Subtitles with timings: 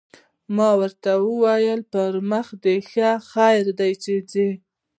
[0.55, 2.01] ما ورته وویل: په
[2.31, 4.49] مخه دې ښه، خیر دی چې ځې.